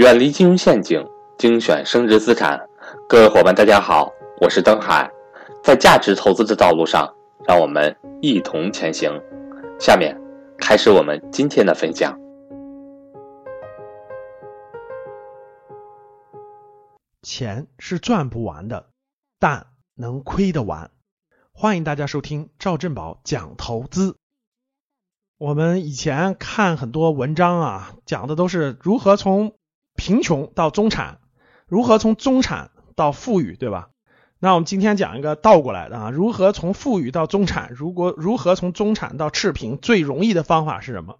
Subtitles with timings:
[0.00, 2.58] 远离金融陷阱，精选升值资产。
[3.06, 5.10] 各位伙伴，大家好，我是登海。
[5.62, 7.14] 在价值投资的道路上，
[7.46, 9.12] 让我们一同前行。
[9.78, 10.18] 下面
[10.56, 12.18] 开始我们今天的分享。
[17.20, 18.86] 钱是赚不完的，
[19.38, 20.90] 但能亏得完。
[21.52, 24.16] 欢迎大家收听赵振宝讲投资。
[25.36, 29.56] 我们以前看很多文章啊，讲的都是如何从
[29.96, 31.18] 贫穷到中产，
[31.66, 33.88] 如何从中产到富裕，对吧？
[34.42, 37.70] 那我们今天讲一个倒过来的啊，如何从富裕到中产？
[37.74, 39.76] 如果如何从中产到赤贫？
[39.76, 41.18] 最容易的方法是什么？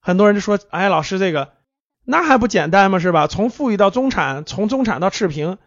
[0.00, 1.52] 很多人就说：“哎，老师，这个
[2.04, 2.98] 那还不简单吗？
[2.98, 3.26] 是吧？
[3.26, 5.58] 从富裕到中产，从中产到赤贫，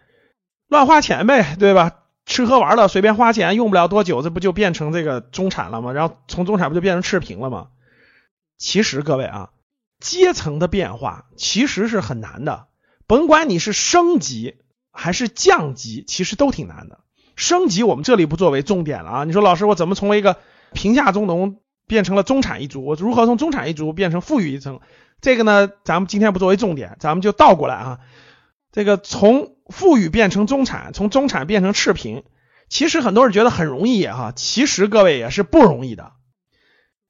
[0.68, 1.92] 乱花钱呗，对吧？
[2.26, 5.92] 吃喝玩乐随便花钱，用不了多久，这不就变成这个中产了吗？
[5.92, 7.68] 然后从中产不就变成赤贫了吗？
[8.58, 9.52] 其实各位啊。”
[10.02, 12.68] 阶层的变化其实是很难的，
[13.08, 14.56] 甭管你是升级
[14.92, 17.00] 还是降级，其实都挺难的。
[17.36, 19.24] 升级我们这里不作为重点了啊。
[19.24, 20.38] 你说老师，我怎么从一个
[20.74, 22.84] 贫下中农变成了中产一族？
[22.84, 24.80] 我如何从中产一族变成富裕一层？
[25.22, 28.00] 这个呢，咱们今天不作为重点，咱们就倒过来啊。
[28.72, 32.24] 这个从富裕变成中产，从中产变成赤贫，
[32.70, 36.14] 其实很多人觉得很容易哈，其实各位也是不容易的。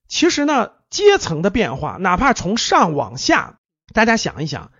[0.07, 0.71] 其实呢。
[0.91, 3.57] 阶层的变化，哪怕从上往下，
[3.93, 4.71] 大家想一想，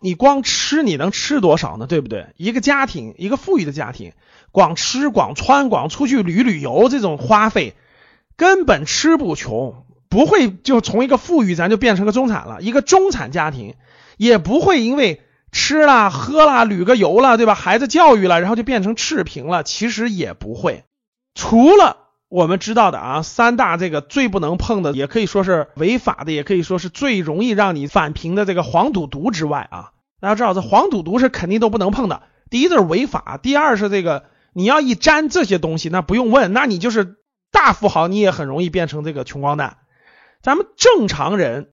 [0.00, 1.86] 你光吃你能吃多少呢？
[1.86, 2.26] 对不对？
[2.36, 4.12] 一个家庭，一个富裕的家庭，
[4.50, 7.76] 光吃、光穿、光出去旅旅游，这种花费
[8.36, 12.60] 根本吃不穷，不会就从一个富裕咱就变成个中产了。
[12.60, 13.76] 一个中产家庭
[14.16, 17.54] 也不会因为吃了、喝了、旅个游了，对吧？
[17.54, 19.62] 孩子教育了，然后就变成赤贫了。
[19.62, 20.82] 其实也不会，
[21.36, 22.09] 除了。
[22.30, 32.22] 我们知道的啊，三大这个最不能碰的，也可以说是违法的，也可以说是最容易让你返贫的这个黄赌毒之外啊，大家知道这黄赌毒是肯定都不能碰的。
[32.48, 37.16] 第一就是违法，第二是这个你要一沾这些东西，那不用问，那你就是
[37.50, 39.78] 大富豪，你也很容易变成这个穷光蛋。
[40.40, 41.72] 咱们正常人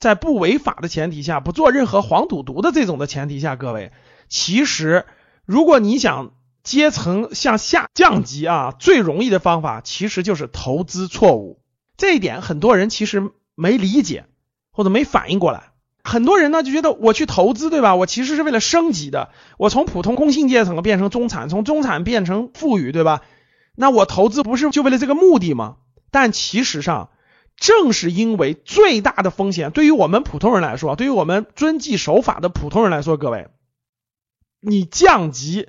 [0.00, 3.92] 在不违法的前提下，不做任何黄赌毒的这种的前提下，各位，
[4.28, 5.06] 其实
[5.46, 6.32] 如果你想。
[6.62, 11.60] 阶层向下降级啊，最容易的方法其实就是投资错误。
[11.96, 14.26] 这一点很多人其实没理解
[14.70, 15.72] 或者没反应过来。
[16.04, 17.94] 很多人呢就觉得我去投资，对吧？
[17.94, 23.22] 我其实是为了升级的，我从普通工薪阶层变成中产，从中产变成富裕，对吧？
[23.74, 25.76] 那我投资不是就为了这个目的吗？
[26.10, 27.10] 但其实上，
[27.56, 33.48] 正是因为最大的风险，对于我们普通人来说，对于我们遵纪守法的普通人来说，各位，
[34.60, 35.68] 你降级。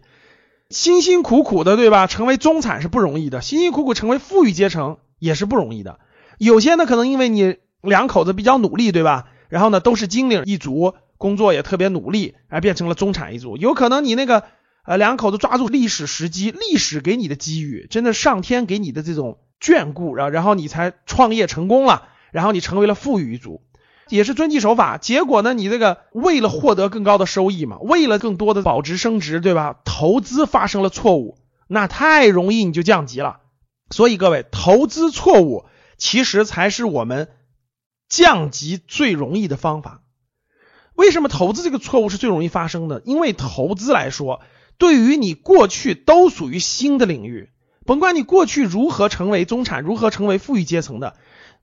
[0.69, 2.05] 辛辛苦苦的，对吧？
[2.05, 5.99] 成为中产是不容易的，辛辛苦苦成为富裕阶层也是不容易的。
[6.37, 9.29] 有些呢，可能因为你两口子比较努力，对吧？
[9.49, 13.57] 然后呢，都是精灵一族，工作也特别努力，而变成了中产一族。
[13.57, 14.43] 有可能你那个
[14.85, 23.63] 呃两口子抓住历史时机，历史给你的机遇，真的上天给你的这种眷顾，然后然后你才创业成功了，然后你成为了富裕一族。
[24.09, 25.53] 也是遵纪守法，结果呢？
[25.53, 29.79] 你这个为了获得更高的收益嘛，为了更多的保值升值，对吧？
[29.85, 31.37] 投资发生了错误，
[31.67, 33.39] 那太容易你就降级了。
[33.91, 35.65] 所以各位，投资错误
[35.97, 37.29] 其实才是我们
[38.07, 40.01] 降级最容易的方法。
[40.95, 43.01] 为什么投资这个错误是最容易发生的？
[43.05, 44.41] 因为投资来说，
[44.77, 47.49] 对于你过去都属于新的领域，
[47.85, 51.15] 甭管你过去如何成为中产，如何成为富裕阶层的。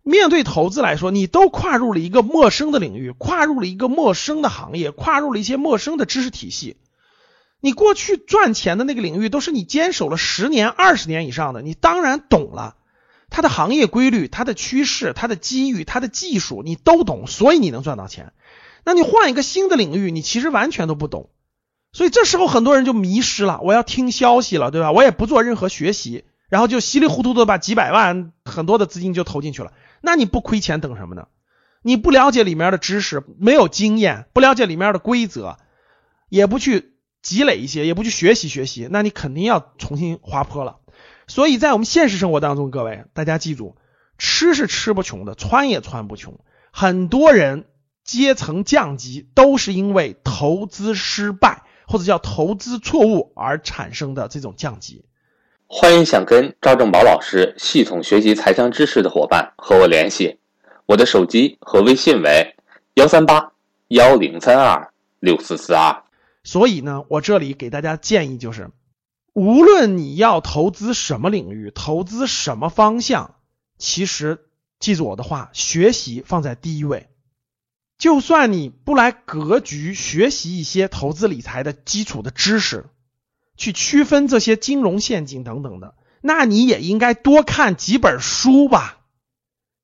[0.09, 6.77] 面对投资来说，你都跨入了一个陌生的领域，跨入了一个陌生的行业，跨入了一些陌生的知识体系。
[7.61, 12.77] 你过去赚钱的那个领域，都是你坚守了十年、二十年以上的，你当然懂了
[13.31, 18.33] 它的行业规律、它的趋势、它的机遇、它的技术，你都懂，所以你能赚到钱。
[18.85, 21.31] 那你换一个新的领域，你其实完全都不懂，
[21.93, 23.59] 所以这时候很多人就迷失了。
[23.65, 24.93] 我要听消息了，对吧？
[24.93, 29.73] 我也不做任何学习，然后就稀里糊涂的把几百万、很多的资金就投进去了。
[30.07, 31.27] 那你不亏钱等什么呢？
[31.83, 35.59] 你不了解里面的知识，没有经验，不了解里面的规则，
[36.29, 40.77] 也不去积累一些，也不去学习学习，那你肯定要重新滑坡了。
[41.27, 43.77] 所以在我们现实生活当中，各位大家记住，
[44.17, 46.39] 吃是吃不穷的，穿也穿不穷。
[46.71, 47.65] 很多人
[48.05, 55.05] 阶层降级都是因为投资失败或者叫投资错误而产生的这种降级。
[55.69, 60.39] 欢迎想跟赵正宝老师系统学习财商知识的伙伴和我联系，
[60.87, 62.55] 我的手机和微信为
[62.95, 63.53] 幺三八
[63.89, 66.05] 幺零三二六四四二。
[66.45, 68.71] 所以呢，我这里给大家建议就是，
[69.33, 73.35] 无论你要投资什么领域，投资什么方向，
[73.77, 74.47] 其实
[74.79, 77.09] 记住我的话，学习放在第一位。
[77.99, 82.85] 就算你不来格局学习一些投资理财的基础的知识，
[83.57, 88.99] 去区分这些金融陷阱等等的，那你也应该多看几本书吧，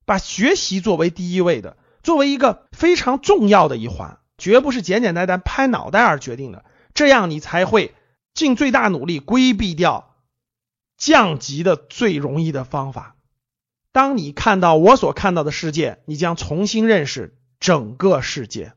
[0.05, 7.93] 把学习作为第一位的，作为一个非常重要的一环，绝不是简简单单拍脑袋而决定的，这样你才会
[8.33, 10.15] 尽最大努力规避掉
[10.97, 13.15] 降级的最容易的方法。
[13.91, 18.71] 当你看到我所看到的世界，你将重新认识整个世界。